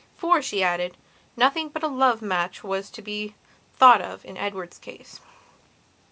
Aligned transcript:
For, 0.17 0.41
she 0.41 0.63
added, 0.63 0.97
nothing 1.37 1.69
but 1.69 1.83
a 1.83 1.87
love 1.87 2.23
match 2.23 2.63
was 2.63 2.89
to 2.89 3.03
be 3.03 3.35
thought 3.75 4.01
of 4.01 4.25
in 4.25 4.35
her 4.35 4.43
Edward's 4.45 4.79
case. 4.79 5.19